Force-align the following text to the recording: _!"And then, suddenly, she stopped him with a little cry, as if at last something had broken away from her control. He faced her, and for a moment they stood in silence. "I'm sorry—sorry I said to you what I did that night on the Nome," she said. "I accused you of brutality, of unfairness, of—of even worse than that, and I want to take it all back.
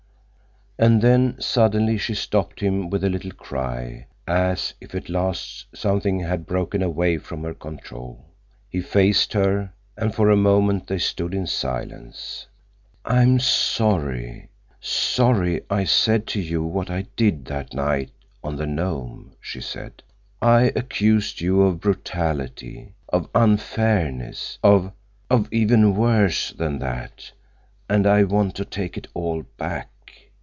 _!"And 0.83 0.99
then, 1.03 1.35
suddenly, 1.39 1.95
she 1.99 2.15
stopped 2.15 2.59
him 2.59 2.89
with 2.89 3.03
a 3.03 3.09
little 3.09 3.29
cry, 3.29 4.07
as 4.27 4.73
if 4.81 4.95
at 4.95 5.09
last 5.09 5.67
something 5.75 6.21
had 6.21 6.47
broken 6.47 6.81
away 6.81 7.19
from 7.19 7.43
her 7.43 7.53
control. 7.53 8.25
He 8.67 8.81
faced 8.81 9.33
her, 9.33 9.73
and 9.95 10.15
for 10.15 10.31
a 10.31 10.35
moment 10.37 10.87
they 10.87 10.97
stood 10.97 11.35
in 11.35 11.45
silence. 11.45 12.47
"I'm 13.05 13.37
sorry—sorry 13.39 15.61
I 15.69 15.83
said 15.83 16.25
to 16.27 16.41
you 16.41 16.63
what 16.63 16.89
I 16.89 17.05
did 17.15 17.45
that 17.45 17.75
night 17.75 18.09
on 18.43 18.55
the 18.55 18.65
Nome," 18.65 19.33
she 19.39 19.61
said. 19.61 20.01
"I 20.41 20.71
accused 20.75 21.41
you 21.41 21.61
of 21.61 21.79
brutality, 21.79 22.95
of 23.09 23.29
unfairness, 23.35 24.57
of—of 24.63 25.47
even 25.53 25.95
worse 25.95 26.49
than 26.49 26.79
that, 26.79 27.31
and 27.87 28.07
I 28.07 28.23
want 28.23 28.55
to 28.55 28.65
take 28.65 28.97
it 28.97 29.07
all 29.13 29.43
back. 29.59 29.89